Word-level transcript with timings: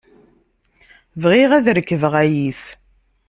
Bɣiɣ 1.21 1.51
ad 1.57 1.67
rekbeɣ 1.77 2.13
ayis. 2.21 2.63